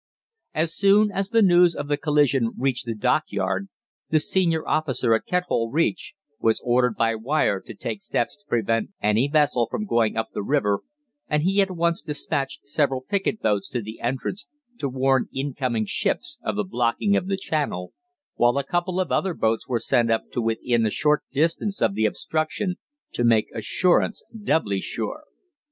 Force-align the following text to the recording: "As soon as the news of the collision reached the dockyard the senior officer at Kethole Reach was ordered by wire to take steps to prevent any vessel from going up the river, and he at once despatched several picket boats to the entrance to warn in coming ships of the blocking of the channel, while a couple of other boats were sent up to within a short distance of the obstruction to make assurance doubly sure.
"As 0.55 0.73
soon 0.75 1.11
as 1.11 1.29
the 1.29 1.43
news 1.43 1.75
of 1.75 1.87
the 1.87 1.95
collision 1.95 2.53
reached 2.57 2.87
the 2.87 2.95
dockyard 2.95 3.69
the 4.09 4.19
senior 4.19 4.67
officer 4.67 5.13
at 5.13 5.27
Kethole 5.27 5.69
Reach 5.71 6.15
was 6.39 6.59
ordered 6.65 6.95
by 6.95 7.13
wire 7.13 7.61
to 7.61 7.75
take 7.75 8.01
steps 8.01 8.35
to 8.37 8.49
prevent 8.49 8.89
any 8.99 9.27
vessel 9.27 9.67
from 9.69 9.85
going 9.85 10.17
up 10.17 10.29
the 10.33 10.41
river, 10.41 10.79
and 11.27 11.43
he 11.43 11.61
at 11.61 11.69
once 11.69 12.01
despatched 12.01 12.67
several 12.67 13.01
picket 13.01 13.43
boats 13.43 13.69
to 13.69 13.79
the 13.83 13.99
entrance 14.01 14.47
to 14.79 14.89
warn 14.89 15.27
in 15.31 15.53
coming 15.53 15.85
ships 15.85 16.39
of 16.41 16.55
the 16.55 16.63
blocking 16.63 17.15
of 17.15 17.27
the 17.27 17.37
channel, 17.37 17.93
while 18.33 18.57
a 18.57 18.63
couple 18.63 18.99
of 18.99 19.11
other 19.11 19.35
boats 19.35 19.67
were 19.67 19.77
sent 19.77 20.09
up 20.09 20.31
to 20.31 20.41
within 20.41 20.83
a 20.83 20.89
short 20.89 21.21
distance 21.31 21.79
of 21.79 21.93
the 21.93 22.05
obstruction 22.07 22.77
to 23.11 23.23
make 23.23 23.49
assurance 23.53 24.23
doubly 24.35 24.81
sure. 24.81 25.25